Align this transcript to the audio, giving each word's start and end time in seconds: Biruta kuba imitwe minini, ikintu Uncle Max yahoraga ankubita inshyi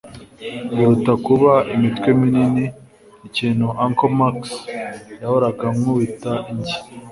Biruta 0.75 1.13
kuba 1.25 1.53
imitwe 1.75 2.09
minini, 2.19 2.65
ikintu 3.27 3.65
Uncle 3.83 4.09
Max 4.19 4.33
yahoraga 5.21 5.63
ankubita 5.71 6.31
inshyi 6.51 6.79